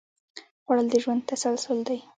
خوړل 0.63 0.87
د 0.91 0.95
ژوند 1.03 1.21
تسلسل 1.29 1.77
دی 1.87 1.99